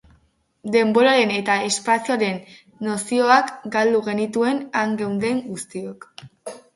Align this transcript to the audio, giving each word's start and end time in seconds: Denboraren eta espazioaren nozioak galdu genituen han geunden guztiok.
Denboraren 0.75 1.33
eta 1.33 1.57
espazioaren 1.65 2.39
nozioak 2.87 3.51
galdu 3.75 3.99
genituen 4.07 4.63
han 4.81 4.97
geunden 5.03 5.43
guztiok. 5.51 6.09